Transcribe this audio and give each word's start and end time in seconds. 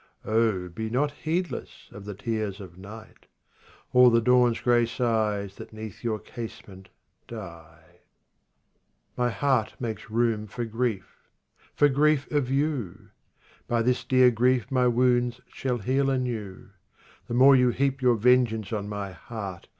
Oh 0.25 0.67
be 0.67 0.89
not 0.89 1.11
heedless 1.11 1.87
of 1.91 2.05
the 2.05 2.15
tears 2.15 2.59
of 2.59 2.75
night, 2.75 3.27
Or 3.93 4.09
the 4.09 4.19
dawn's 4.19 4.59
grey 4.59 4.87
sighs 4.87 5.57
that 5.57 5.71
'neath 5.71 6.03
your 6.03 6.17
case 6.17 6.67
ment 6.67 6.89
die. 7.27 7.73
18 7.85 8.01
My 9.15 9.29
heart 9.29 9.75
makes 9.79 10.09
room 10.09 10.47
for 10.47 10.65
grief 10.65 11.27
â 11.27 11.61
for 11.77 11.87
grief 11.87 12.27
of 12.31 12.49
you. 12.49 13.11
By 13.67 13.83
this 13.83 14.03
dear 14.03 14.31
grief 14.31 14.71
my 14.71 14.87
wounds 14.87 15.39
shall 15.53 15.77
heal 15.77 16.09
anew. 16.09 16.71
The 17.27 17.35
more 17.35 17.55
you 17.55 17.69
heap 17.69 18.01
your 18.01 18.15
vengeance 18.15 18.73
on 18.73 18.89
my 18.89 19.11
heart. 19.11 19.67